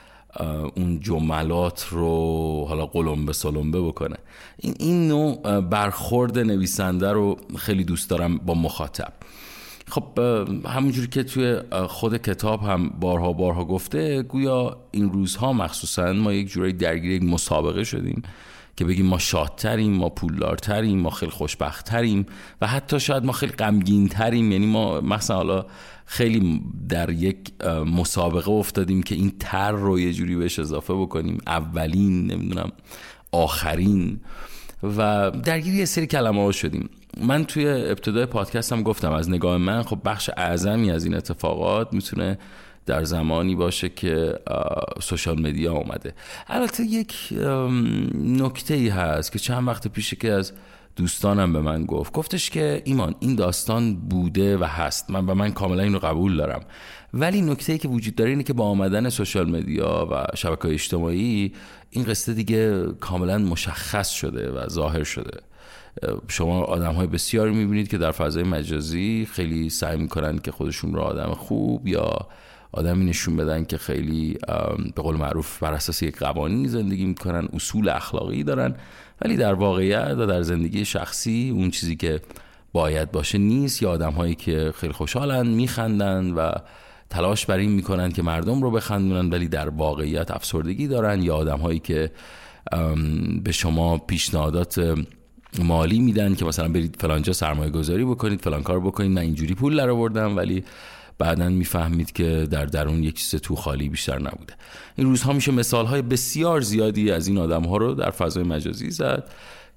اون 0.77 1.01
جملات 1.01 1.87
رو 1.91 2.67
حالا 2.69 2.87
قلمبه 2.87 3.33
سلمبه 3.33 3.81
بکنه. 3.81 4.17
این 4.59 4.75
این 4.79 5.09
نوع 5.09 5.61
برخورد 5.61 6.39
نویسنده 6.39 7.13
رو 7.13 7.37
خیلی 7.57 7.85
دوست 7.85 8.11
دارم 8.11 8.39
با 8.39 8.55
مخاطب. 8.55 9.13
خب 9.89 10.19
همونجوری 10.67 11.07
که 11.07 11.23
توی 11.23 11.61
خود 11.89 12.17
کتاب 12.17 12.63
هم 12.63 12.89
بارها 12.89 13.33
بارها 13.33 13.65
گفته 13.65 14.23
گویا 14.23 14.77
این 14.91 15.13
روزها 15.13 15.53
مخصوصا 15.53 16.13
ما 16.13 16.33
یک 16.33 16.49
جورایی 16.49 16.73
درگیر 16.73 17.11
یک 17.11 17.23
مسابقه 17.23 17.85
شدیم 17.85 18.23
که 18.77 18.85
بگیم 18.85 19.07
ما 19.07 19.19
شادتریم 19.19 19.93
ما 19.93 20.09
پولدارتریم 20.09 20.99
ما 20.99 21.11
خیلی 21.11 21.33
خوشبختتریم 21.33 22.27
و 22.61 22.67
حتی 22.67 23.01
شاید 23.01 23.25
ما 23.25 23.33
خیلی 23.33 23.53
غمگینتریم. 23.53 24.53
یعنی 24.53 24.67
ما 24.67 25.01
مثلا 25.01 25.37
حالا 25.37 25.67
خیلی 26.07 26.63
در 26.89 27.11
یک 27.11 27.65
مسابقه 27.87 28.51
افتادیم 28.51 29.03
که 29.03 29.15
این 29.15 29.33
تر 29.41 29.73
رو 29.73 30.01
یه 30.01 30.13
جوری 30.13 30.37
بهش 30.37 30.59
اضافه 30.59 30.95
بکنیم. 30.95 31.39
اولین 31.47 32.27
نمی‌دونم 32.27 32.73
آخرین. 33.33 34.21
و 34.99 35.31
درگیر 35.31 35.75
یه 35.75 35.85
سری 35.85 36.07
کلمه 36.07 36.43
ها 36.43 36.53
شدیم. 36.53 36.91
من 37.21 37.45
توی 37.45 37.69
ابتدای 37.69 38.27
پادکستم 38.27 38.83
گفتم 38.83 39.13
از 39.13 39.31
نگاه 39.31 39.57
من 39.57 39.83
خب 39.83 39.99
بخش 40.05 40.31
اعظمی 40.37 40.91
از 40.91 41.05
این 41.05 41.15
اتفاقات 41.15 41.93
می‌تونه 41.93 42.39
در 42.87 43.05
زمانی 43.05 43.55
باشه 43.55 43.89
که 43.89 44.39
سوشال 45.01 45.41
مدیا 45.41 45.73
اومده. 45.73 46.15
البته 46.49 46.83
یک 46.83 47.15
نکته 48.15 48.75
ای 48.75 48.89
هست 48.89 49.33
که 49.33 49.39
چند 49.39 49.69
وقت 49.69 49.89
پیشه 49.89 50.17
که 50.17 50.33
از 50.33 50.53
دوستانم 50.97 51.53
به 51.53 51.61
من 51.61 51.85
گفت. 51.85 52.13
گفتش 52.13 52.51
که 52.51 52.83
ایمان 52.85 53.15
این 53.21 53.35
داستان 53.35 53.97
بوده 53.97 54.59
و 54.59 54.65
هست. 54.65 55.11
من 55.11 55.27
به 55.27 55.35
من 55.35 55.53
کاملا 55.53 55.83
اینو 55.83 55.99
قبول 55.99 56.37
دارم. 56.37 56.61
ولی 57.15 57.43
نکته 57.43 57.73
ای 57.73 57.79
که 57.79 57.89
وجود 57.89 58.15
داره 58.15 58.31
اینه 58.31 58.43
که 58.43 58.53
با 58.53 58.65
آمدن 58.65 59.09
سوشال 59.09 59.51
مدیا 59.51 60.09
و 60.11 60.37
شبکه 60.37 60.69
اجتماعی 60.69 61.53
این 61.91 62.05
قصه 62.05 62.35
دیگه 62.35 62.87
کاملا 63.01 63.39
مشخص 63.39 64.11
شده 64.11 64.51
و 64.51 64.69
ظاهر 64.69 65.05
شده. 65.05 65.41
شما 66.29 66.61
آدم 66.61 66.93
های 66.93 67.07
بسیار 67.07 67.51
می‌بینید 67.51 67.89
که 67.89 67.99
در 67.99 68.11
فضای 68.11 68.43
مجازی 68.43 69.29
خیلی 69.33 69.71
سعی 69.71 69.97
می‌کنن 69.97 70.39
که 70.39 70.53
خودشون 70.53 70.95
رو 70.95 71.01
آدم 71.01 71.35
خوب 71.35 71.89
یا 71.89 72.29
آدمی 72.75 73.05
نشون 73.05 73.37
بدن 73.37 73.65
که 73.65 73.79
خیلی 73.79 74.39
به 74.97 75.03
قول 75.03 75.17
معروف 75.17 75.63
بر 75.63 75.73
اساس 75.73 76.03
یک 76.03 76.19
قوانین 76.19 76.69
زندگی 76.69 77.05
می‌کنن 77.05 77.49
اصول 77.53 77.89
اخلاقی 77.89 78.43
دارن 78.43 78.75
ولی 79.23 79.37
در 79.37 79.55
واقعیت 79.55 80.15
و 80.19 80.27
در 80.27 80.43
زندگی 80.43 80.85
شخصی 80.85 81.53
اون 81.55 81.71
چیزی 81.71 81.97
که 81.97 82.21
باید 82.73 83.13
باشه 83.13 83.39
نیست. 83.39 83.83
یا 83.83 83.91
آدم 83.91 84.13
هایی 84.13 84.35
که 84.35 84.73
خیلی 84.77 84.93
خوشحالن 84.93 85.47
میخندن 85.47 86.31
و 86.31 86.53
تلاش 87.11 87.47
بر 87.47 87.57
این 87.57 87.71
می‌کنن 87.71 88.13
که 88.13 88.23
مردم 88.23 88.63
رو 88.63 88.71
بخندونن 88.71 89.31
ولی 89.31 89.49
در 89.49 89.69
واقعیت 89.69 90.31
افسردگی 90.31 90.87
دارن. 90.87 91.23
یا 91.23 91.37
آدم 91.37 91.59
هایی 91.59 91.79
که 91.79 92.11
به 93.45 93.53
شما 93.53 93.99
پیشنهادات 93.99 94.97
مالی 95.59 96.01
میدن 96.01 96.35
که 96.35 96.45
مثلا 96.45 96.69
برید 96.69 96.97
فلانجا 97.01 97.33
سرمایه 97.33 97.71
گذاری 97.71 98.05
بکنید 98.05 98.41
فلان 98.41 98.63
کار 98.63 98.81
بکنید 98.81 99.11
من 99.11 99.23
اینجوری 99.23 99.55
پول 99.55 99.77
در 99.77 99.91
آوردم 99.91 100.37
ولی 100.37 100.65
بعدا 101.19 101.49
می‌فهمید 101.49 102.13
که 102.13 102.49
در 102.51 102.65
درون 102.65 103.03
یک 103.03 103.15
چیز 103.15 103.41
تو 103.41 103.57
خالی 103.57 103.89
بیشتر 103.89 104.19
نبوده. 104.19 104.55
این 104.97 105.07
روزها 105.07 105.33
میشه 105.33 105.53
مثال 105.53 105.87
های 105.87 106.03
بسیار 106.03 106.61
زیادی 106.61 107.11
از 107.11 107.29
این 107.29 107.39
آدم 107.39 107.63
ها 107.63 107.77
رو 107.77 107.95
در 107.95 108.11
فضای 108.11 108.45
مجازی 108.45 108.91
زد 108.91 109.31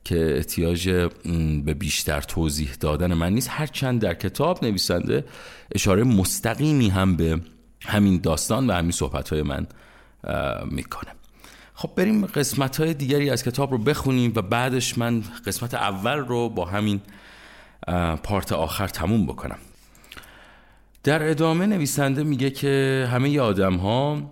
که 0.03 0.35
احتیاج 0.37 0.89
به 1.65 1.73
بیشتر 1.73 2.21
توضیح 2.21 2.69
دادن 2.79 3.13
من 3.13 3.33
نیست. 3.33 3.49
هرچند 3.51 4.01
در 4.01 4.13
کتاب 4.13 4.65
نویسنده 4.65 5.25
اشاره 5.75 6.03
مستقیمی 6.03 6.89
هم 6.89 7.15
به 7.15 7.41
همین 7.85 8.21
داستان 8.21 8.67
و 8.67 8.73
همین 8.73 8.91
صحبت 8.91 9.29
های 9.29 9.41
من 9.41 9.67
می‌کنه. 10.71 11.11
خب 11.73 11.91
بریم 11.95 12.25
قسمت 12.25 12.79
های 12.79 12.93
دیگری 12.93 13.29
از 13.29 13.43
کتاب 13.43 13.71
رو 13.71 13.77
بخونیم 13.77 14.33
و 14.35 14.41
بعدش 14.41 14.97
من 14.97 15.23
قسمت 15.45 15.73
اول 15.73 16.17
رو 16.17 16.49
با 16.49 16.65
همین 16.65 17.01
پارت 18.23 18.51
آخر 18.51 18.87
تموم 18.87 19.25
بکنم. 19.25 19.57
در 21.07 21.29
ادامه 21.29 21.65
نویسنده 21.65 22.23
میگه 22.23 22.49
که 22.49 23.07
همه 23.11 23.39
آدم 23.39 23.75
ها 23.75 24.31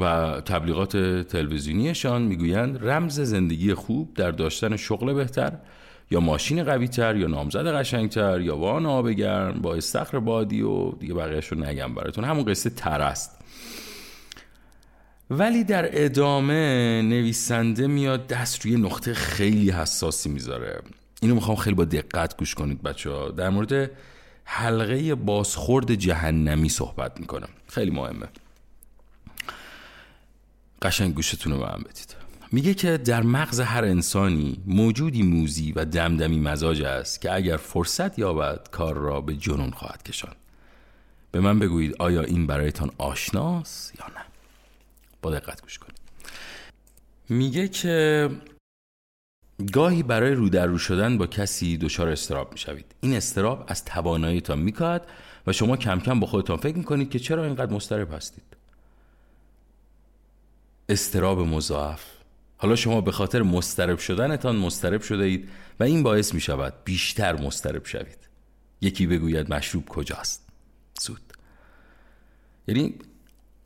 و 0.00 0.40
تبلیغات 0.40 0.96
تلویزیونیشان 1.28 2.22
می‌گویند 2.22 2.88
رمز 2.88 3.20
زندگی 3.20 3.74
خوب 3.74 4.14
در 4.14 4.30
داشتن 4.30 4.76
شغل 4.76 5.12
بهتر 5.12 5.52
یا 6.10 6.20
ماشین 6.20 6.64
قوی 6.64 6.88
تر 6.88 7.16
یا 7.16 7.26
نامزد 7.26 7.66
قشنگتر 7.66 8.40
یا 8.40 8.56
وان 8.56 8.86
آب 8.86 9.10
گرم 9.10 9.52
با 9.52 9.74
استخر 9.74 10.18
بادی 10.18 10.62
و 10.62 10.90
دیگه 10.90 11.14
بقیهش 11.14 11.46
رو 11.46 11.58
نگم 11.58 11.94
براتون. 11.94 12.24
همون 12.24 12.44
قصه 12.44 12.70
تر 12.70 13.00
است. 13.00 13.38
ولی 15.30 15.64
در 15.64 16.04
ادامه 16.04 17.02
نویسنده 17.02 17.86
میاد 17.86 18.26
دست 18.26 18.66
روی 18.66 18.76
نقطه 18.76 19.14
خیلی 19.14 19.70
حساسی 19.70 20.28
می‌ذاره. 20.28 20.82
اینو 21.22 21.34
می‌خوام 21.34 21.56
خیلی 21.56 21.76
با 21.76 21.84
دقت 21.84 22.36
گوش 22.36 22.54
کنید 22.54 22.82
بچه 22.82 23.10
ها 23.10 23.28
در 23.28 23.50
مورد 23.50 23.90
حلقه 24.44 25.14
بازخورد 25.14 25.94
جهنمی 25.94 26.68
صحبت 26.68 27.20
می‌کنم. 27.20 27.48
خیلی 27.68 27.90
مهمه. 27.90 28.28
قشنگ 30.82 31.14
گوشتون 31.14 31.52
رو 31.52 31.64
هم 31.64 31.82
بدید. 31.82 32.16
میگه 32.52 32.74
که 32.74 32.96
در 32.96 33.22
مغز 33.22 33.60
هر 33.60 33.84
انسانی 33.84 34.62
موجودی 34.66 35.22
موزی 35.22 35.72
و 35.72 35.84
دمدمی 35.84 36.38
مزاج 36.40 36.82
است 36.82 37.20
که 37.20 37.34
اگر 37.34 37.56
فرصت 37.56 38.18
یابد 38.18 38.70
کار 38.70 38.94
را 38.94 39.20
به 39.20 39.34
جنون 39.34 39.70
خواهد 39.70 40.02
کشان. 40.02 40.34
به 41.30 41.40
من 41.40 41.58
بگویید 41.58 41.96
آیا 41.98 42.22
این 42.22 42.46
برایتان 42.46 42.90
آشناست 42.98 43.92
یا 44.00 44.06
نه؟ 44.06 44.24
با 45.22 45.30
دقت 45.30 45.62
گوش 45.62 45.78
کنید. 45.78 45.98
میگه 47.28 47.68
که 47.68 48.30
گاهی 49.66 50.02
برای 50.02 50.34
رو 50.34 50.48
در 50.48 50.66
رو 50.66 50.78
شدن 50.78 51.18
با 51.18 51.26
کسی 51.26 51.76
دچار 51.76 52.08
استراب 52.08 52.52
می‌شوید. 52.52 52.94
این 53.00 53.14
استراب 53.14 53.64
از 53.68 53.84
تواناییتان 53.84 54.58
میکاهد 54.58 55.06
و 55.46 55.52
شما 55.52 55.76
کم 55.76 56.00
کم 56.00 56.20
با 56.20 56.26
خودتان 56.26 56.56
فکر 56.56 56.76
می‌کنید 56.76 57.10
که 57.10 57.18
چرا 57.18 57.44
اینقدر 57.44 57.72
مضطرب 57.72 58.14
هستید. 58.14 58.44
استراب 60.88 61.40
مضاعف. 61.40 62.04
حالا 62.56 62.76
شما 62.76 63.00
به 63.00 63.12
خاطر 63.12 63.42
مسترب 63.42 63.98
شدنتان 63.98 64.56
مسترب 64.56 65.02
شده 65.02 65.24
اید 65.24 65.48
و 65.80 65.84
این 65.84 66.02
باعث 66.02 66.34
می 66.34 66.40
شود 66.40 66.74
بیشتر 66.84 67.40
مسترب 67.40 67.86
شوید. 67.86 68.18
یکی 68.80 69.06
بگوید 69.06 69.54
مشروب 69.54 69.88
کجاست؟ 69.88 70.48
سود 70.98 71.20
یعنی 72.68 72.94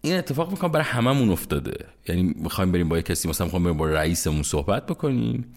این 0.00 0.16
اتفاق 0.16 0.50
می‌کنم 0.50 0.72
برای 0.72 0.84
هممون 0.84 1.30
افتاده. 1.30 1.86
یعنی 2.08 2.22
می‌خوایم 2.22 2.72
بریم 2.72 2.88
با 2.88 3.00
کسی 3.00 3.28
مثلا 3.28 3.44
می‌خوایم 3.44 3.64
بریم 3.64 3.76
با 3.76 3.86
رئیسمون 3.86 4.42
صحبت 4.42 4.86
بکنیم. 4.86 5.54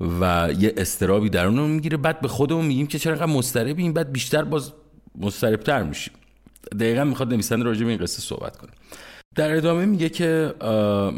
و 0.00 0.48
یه 0.58 0.74
استرابی 0.76 1.28
درونمون 1.28 1.70
می‌گیره. 1.70 1.96
بعد 1.96 2.20
به 2.20 2.28
خودمون 2.28 2.66
میگیم 2.66 2.86
که 2.86 2.98
چرا 2.98 3.12
انقدر 3.12 3.32
مضطربیم. 3.32 3.92
بعد 3.92 4.12
بیشتر 4.12 4.44
باز 4.44 4.72
مضطربتر 5.18 5.82
میشیم. 5.82 6.14
دقیقا 6.80 7.04
می‌خواد 7.04 7.32
نویسنده 7.32 7.64
راجع 7.64 7.84
به 7.84 7.90
این 7.90 7.98
قصه 7.98 8.22
صحبت 8.22 8.56
کنه. 8.56 8.70
در 9.34 9.56
ادامه 9.56 9.84
میگه 9.84 10.08
که 10.08 10.54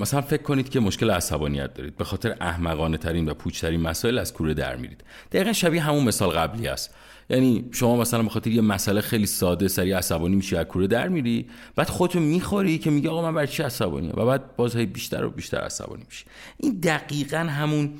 مثلا 0.00 0.20
فکر 0.20 0.42
کنید 0.42 0.68
که 0.68 0.80
مشکل 0.80 1.10
عصبانیت 1.10 1.74
دارید. 1.74 1.96
به 1.96 2.04
خاطر 2.04 2.36
احمقانه 2.40 2.96
ترین 2.96 3.28
و 3.28 3.34
پوچ 3.34 3.60
ترین 3.60 3.80
مسائل 3.80 4.18
از 4.18 4.32
کوره 4.32 4.54
در 4.54 4.76
میرید. 4.76 5.04
دقیقا 5.32 5.52
شبیه 5.52 5.82
همون 5.82 6.04
مثال 6.04 6.30
قبلی 6.30 6.68
است 6.68 6.94
یعنی 7.30 7.64
شما 7.72 7.96
مثلا 7.96 8.22
به 8.22 8.28
خاطر 8.28 8.50
یه 8.50 8.60
مسئله 8.60 9.00
خیلی 9.00 9.26
ساده 9.26 9.68
سری 9.68 9.92
عصبانی 9.92 10.36
میشی 10.36 10.56
از 10.56 10.66
کوره 10.66 10.86
در 10.86 11.08
میری. 11.08 11.46
بعد 11.76 11.88
خودتو 11.88 12.20
می‌خوری 12.20 12.78
که 12.78 12.90
میگه 12.90 13.10
آقا 13.10 13.22
من 13.22 13.34
برای 13.34 13.48
چی 13.48 13.62
عصبانی 13.62 14.08
و 14.08 14.26
بعد 14.26 14.56
باز 14.56 14.76
بیشتر 14.76 15.24
و 15.24 15.30
بیشتر 15.30 15.58
عصبانی 15.58 16.02
میشی. 16.08 16.24
این 16.56 16.80
دقیقا 16.80 17.38
همون 17.38 17.90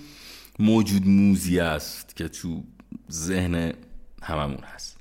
موجود 0.60 1.06
موزی 1.06 1.60
است 1.60 2.16
که 2.16 2.28
تو 2.28 2.62
ذهن 3.12 3.72
هممون 4.22 4.64
هست. 4.74 4.96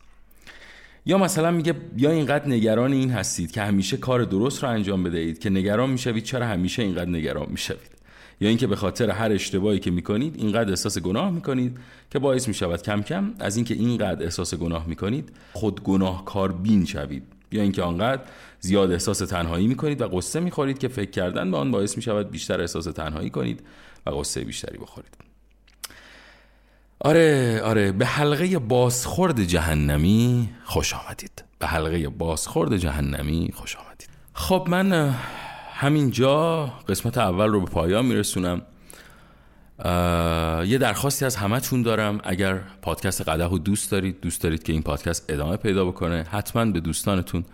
یا 1.05 1.17
مثلا 1.17 1.51
میگه 1.51 1.75
یا 1.97 2.11
اینقدر 2.11 2.47
نگران 2.47 2.93
این 2.93 3.11
هستید 3.11 3.51
که 3.51 3.61
همیشه 3.61 3.97
کار 3.97 4.23
درست 4.23 4.63
رو 4.63 4.69
انجام 4.69 5.03
بدهید 5.03 5.39
که 5.39 5.49
نگران 5.49 5.89
می‌شوید 5.89 6.23
چرا 6.23 6.47
همیشه 6.47 6.81
اینقدر 6.83 7.09
نگران 7.09 7.47
می‌شوید. 7.49 7.91
یا 8.41 8.49
اینکه 8.49 8.67
به 8.67 8.75
خاطر 8.75 9.09
هر 9.09 9.31
اشتباهی 9.31 9.79
که 9.79 9.91
می‌کنید 9.91 10.35
اینقدر 10.37 10.69
احساس 10.69 10.97
گناه 10.97 11.31
می‌کنید 11.31 11.77
که 12.11 12.19
باعث 12.19 12.47
می‌شود 12.47 12.81
کم 12.81 13.01
کم 13.01 13.33
از 13.39 13.55
اینکه 13.55 13.73
اینقدر 13.73 14.23
احساس 14.23 14.53
گناه 14.55 14.87
می‌کنید 14.87 15.31
خود 15.53 15.83
گناه 15.83 16.25
کار 16.25 16.51
بین 16.51 16.85
شوید. 16.85 17.23
یا 17.51 17.61
اینکه 17.61 17.81
آنقدر 17.81 18.21
زیاد 18.59 18.91
احساس 18.91 19.17
تنهایی 19.17 19.67
می‌کنید 19.67 20.01
و 20.01 20.07
قصه 20.07 20.39
می‌خورید 20.39 20.77
که 20.77 20.87
فکر 20.87 21.11
کردن 21.11 21.51
به 21.51 21.57
آن 21.57 21.71
باعث 21.71 21.95
می‌شود 21.95 22.31
بیشتر 22.31 22.61
احساس 22.61 22.85
تنهایی 22.85 23.29
کنید 23.29 23.63
و 24.05 24.09
قصه 24.09 24.43
بیشتری 24.43 24.77
بخورید. 24.77 25.28
آره 27.01 27.61
آره 27.61 27.91
به 27.91 28.05
حلقه 28.05 28.59
بازخورد 28.59 29.43
جهنمی 29.43 30.49
خوش 30.63 30.93
آمدید. 30.93 31.43
به 31.59 31.67
حلقه 31.67 32.09
بازخورد 32.09 32.77
جهنمی 32.77 33.51
خوش 33.53 33.75
آمدید. 33.75 34.09
خب 34.33 34.67
من 34.69 35.15
همینجا 35.73 36.65
قسمت 36.65 37.17
اول 37.17 37.47
رو 37.47 37.59
به 37.59 37.71
پایان 37.71 38.05
میرسونم. 38.05 38.61
یه 40.65 40.77
درخواستی 40.77 41.25
از 41.25 41.35
همتون 41.35 41.81
دارم. 41.81 42.19
اگر 42.23 42.59
پادکست 42.81 43.29
قده 43.29 43.47
رو 43.47 43.57
دوست 43.57 43.91
دارید 43.91 44.21
دوست 44.21 44.41
دارید 44.41 44.63
که 44.63 44.73
این 44.73 44.81
پادکست 44.81 45.25
ادامه 45.29 45.57
پیدا 45.57 45.85
بکنه 45.85 46.25
حتما 46.31 46.65
به 46.65 46.79
دوستانتون 46.79 47.45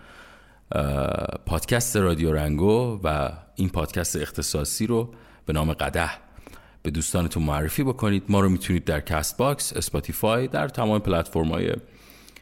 پادکست 1.46 1.98
رادیو 1.98 2.34
رنگو 2.34 3.00
و 3.04 3.30
این 3.56 3.70
پادکست 3.70 4.16
اختصاصی 4.16 4.88
رو 4.88 5.14
به 5.46 5.54
نام 5.54 5.74
قده 5.74 6.10
به 6.86 6.92
دوستانتون 6.92 7.44
معرفی 7.44 7.84
بکنید. 7.84 8.24
ما 8.30 8.40
رو 8.40 8.50
می‌تونید 8.50 8.86
در 8.86 9.00
Castbox 9.00 9.74
Spotify 9.74 10.48
در 10.48 10.68
تمام 10.68 11.00
پلتفرم 11.00 11.48
های 11.48 11.74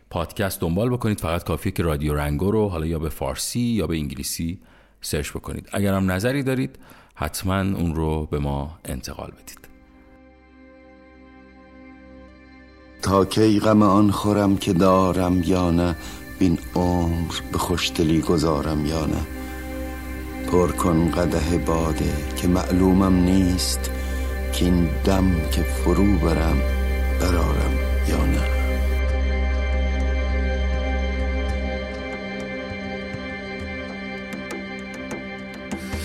پادکست 0.10 0.62
دنبال 0.62 0.90
بکنید. 0.90 1.20
فقط 1.20 1.44
کافیه 1.44 1.72
که 1.72 1.84
رادیو 1.84 2.14
رنگو 2.14 2.52
رو 2.52 2.70
حالا 2.70 2.86
یا 2.86 3.00
به 3.00 3.10
فارسی 3.10 3.60
یا 3.60 3.88
به 3.88 3.96
انگلیسی 3.96 4.60
search 5.02 5.32
بکنید. 5.32 5.70
اگر 5.72 5.94
هم 5.94 6.12
نظری 6.12 6.44
دارید 6.44 6.80
حتما 7.16 7.60
اون 7.60 7.96
رو 7.96 8.26
به 8.26 8.40
ما 8.40 8.80
انتقال 8.86 9.32
بدید. 9.32 9.60
تا 13.02 13.26
کی 13.26 13.60
غم 13.60 13.82
آن 13.84 14.12
خورم 14.12 14.58
که 14.58 14.74
دارم 14.74 15.44
یا 15.44 15.72
نه 15.72 15.96
بین 16.40 16.60
عمر 16.76 17.34
به 17.52 17.58
خوشدلی 17.58 18.22
گذارم 18.22 18.86
یا 18.86 19.06
نه. 19.06 19.28
پر 20.52 20.72
کن 20.72 21.12
قده 21.12 21.58
باده 21.58 22.14
که 22.36 22.48
معلومم 22.48 23.16
نیست 23.16 23.92
که 24.54 24.66
این 24.66 24.90
دم 25.06 25.32
که 25.52 25.62
فرو 25.62 26.18
برم 26.18 26.58
برارم 27.22 27.74
یا 28.10 28.26
نه؟ 28.26 28.42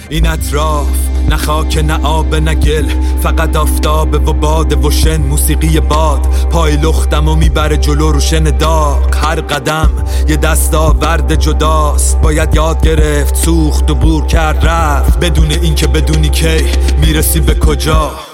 این 0.09 0.27
اطراف 0.27 0.89
نه 1.31 1.37
خاک 1.37 1.79
نه 1.79 2.03
آب 2.03 2.35
نه 2.35 2.55
گل 2.55 2.89
فقط 3.23 3.57
آفتاب 3.57 4.29
و 4.29 4.33
باد 4.33 4.85
و 4.85 4.91
شن 4.91 5.21
موسیقی 5.21 5.81
باد. 5.81 6.21
پای 6.51 6.77
لختم 6.77 7.29
و 7.29 7.35
می‌بره 7.35 7.77
جلو 7.77 8.13
رو 8.13 8.21
شن 8.21 8.45
داغ. 8.45 9.17
هر 9.17 9.41
قدم 9.41 9.91
یه 10.29 10.37
دستاورد 10.37 11.35
جداست. 11.35 12.21
باید 12.21 12.55
یاد 12.55 12.81
گرفت 12.81 13.35
سوخت 13.35 13.91
و 13.91 13.95
بور 13.95 14.27
کرد 14.27 14.67
رفت. 14.67 15.21
بدون 15.21 15.51
اینکه 15.51 15.87
بدونی 15.87 16.29
کی 16.29 16.67
می‌رسی 17.01 17.41
به 17.41 17.55
کجا. 17.55 18.28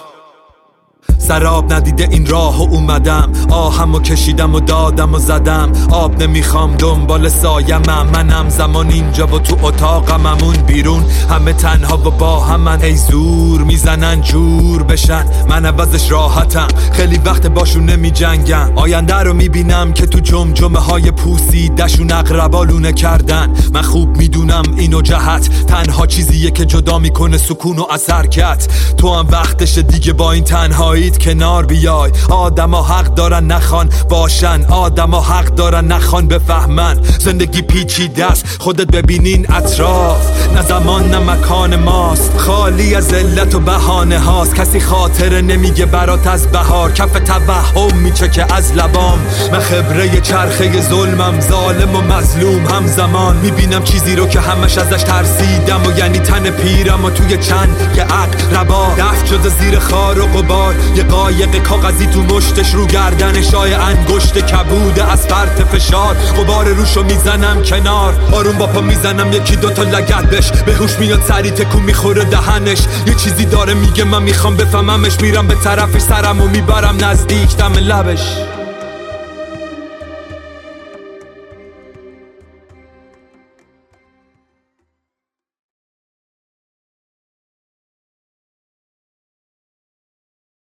سراب 1.28 1.72
ندیده 1.72 2.08
این 2.10 2.26
راه 2.26 2.58
و 2.58 2.62
اومدم. 2.74 3.32
آهم 3.50 3.94
و 3.94 4.00
کشیدم 4.00 4.54
و 4.54 4.60
دادم 4.60 5.14
و 5.14 5.18
زدم. 5.18 5.72
آب 5.90 6.22
نمی‌خوام 6.22 6.76
دنبال 6.76 7.28
سایمم. 7.28 8.06
منم 8.14 8.48
زمان 8.48 8.90
اینجا 8.90 9.26
و 9.26 9.38
تو 9.38 9.66
اتاقممون 9.66 10.54
بیرون. 10.54 11.04
همه 11.30 11.52
تنها 11.52 11.96
و 11.96 12.10
با 12.10 12.40
همن. 12.40 12.82
ای 12.82 12.96
زور 12.96 13.60
می‌زنن 13.60 14.20
جور 14.20 14.82
بشن. 14.82 15.24
من 15.48 15.66
عوضش 15.66 16.10
راحتم. 16.10 16.68
خیلی 16.92 17.18
وقت 17.18 17.46
باشون 17.46 17.84
نمی 17.84 18.10
جنگم 18.10 18.72
آینده 18.76 19.16
رو 19.16 19.34
می‌بینم 19.34 19.92
که 19.92 20.06
تو 20.06 20.20
جمجمه 20.20 20.78
های 20.78 21.10
پوسی 21.10 21.68
دشون 21.68 22.12
اقربالونه 22.12 22.92
کردن. 22.92 23.52
من 23.74 23.82
خوب 23.82 24.16
می‌دونم 24.16 24.62
اینو 24.76 25.02
جهت. 25.02 25.66
تنها 25.66 26.06
چیزیه 26.06 26.50
که 26.50 26.64
جدا 26.64 26.98
می‌کنه 26.98 27.38
سکون 27.38 27.78
و 27.78 27.84
حرکت 28.10 28.68
تو 28.96 29.14
هم 29.14 29.28
وقتش 29.30 29.78
دیگه 29.78 30.12
با 30.12 30.32
این 30.32 30.44
تنهایی 31.18 31.44
کنار 31.44 31.66
بیای. 31.66 32.12
آدم 32.30 32.74
ها 32.74 32.82
حق 32.82 33.14
دارن 33.14 33.46
نخوان 33.46 33.88
باشن. 34.08 34.64
آدم 34.64 35.10
ها 35.10 35.20
حق 35.20 35.44
دارن 35.44 35.84
نخوان 35.84 36.28
بفهمن. 36.28 36.98
زندگی 37.18 37.62
پیچیده 37.62 38.24
است. 38.24 38.44
خودت 38.60 38.86
ببینین 38.86 39.46
اطراف. 39.52 40.48
نه 40.54 40.62
زمان 40.62 41.10
نه 41.10 41.18
مکان 41.18 41.76
ماست. 41.76 42.32
خالی 42.36 42.94
از 42.94 43.12
علت 43.12 43.54
و 43.54 43.60
بهانه 43.60 44.18
هاست. 44.18 44.54
کسی 44.54 44.80
خاطره 44.80 45.40
نمیگه 45.40 45.86
برات 45.86 46.26
از 46.26 46.46
بهار. 46.46 46.92
کف 46.92 47.12
توهم 47.12 47.96
میچکه 47.96 48.54
از 48.54 48.72
لبام. 48.72 49.18
من 49.52 49.60
خبره 49.60 50.20
چرخه 50.20 50.80
ظلمم. 50.80 51.40
ظالم 51.40 51.96
و 51.96 52.00
مظلوم 52.00 52.66
همزمان. 52.66 53.36
می‌بینم 53.36 53.84
چیزی 53.84 54.16
رو 54.16 54.26
که 54.26 54.40
همش 54.40 54.78
ازش 54.78 55.02
ترسیدم 55.02 55.86
و 55.86 55.98
یعنی 55.98 56.18
تن 56.18 56.50
پیرم 56.50 57.04
و 57.04 57.10
توی 57.10 57.36
چند 57.36 57.92
که 57.94 58.02
عقل 58.02 58.56
ربا. 58.56 58.86
دفت 58.98 59.26
شده 59.26 59.48
زیر 59.48 59.78
خار 59.78 60.20
و 60.20 60.26
قبار 60.26 60.74
یه 60.96 61.03
قایق 61.10 61.62
کاغذی 61.62 62.06
تو 62.06 62.22
مشتش 62.22 62.74
رو 62.74 62.86
گردنش 62.86 63.54
های 63.54 63.74
انگشت 63.74 64.38
کبوده 64.38 65.12
از 65.12 65.26
فرط 65.26 65.62
فشار. 65.62 66.14
غبار 66.14 66.68
روشو 66.68 67.02
می‌زنم 67.02 67.62
کنار. 67.62 68.14
آروم 68.32 68.58
با 68.58 68.66
پا 68.66 68.80
می‌زنم 68.80 69.32
یکی 69.32 69.56
دوتا 69.56 69.82
لگت 69.82 70.26
بش. 70.30 70.52
به 70.52 70.72
هوش 70.74 70.98
میاد 70.98 71.22
سری 71.28 71.50
تکون 71.50 71.82
می‌خوره 71.82 72.24
دهنش. 72.24 72.78
یه 73.06 73.14
چیزی 73.14 73.44
داره 73.44 73.74
میگه 73.74 74.04
من 74.04 74.22
می‌خوام 74.22 74.56
بفهممش. 74.56 75.20
میرم 75.20 75.46
به 75.46 75.54
طرفش 75.54 76.00
سرم 76.00 76.40
و 76.40 76.48
می‌برم 76.48 77.04
نزدیک 77.04 77.56
دم 77.56 77.72
لبش. 77.72 78.53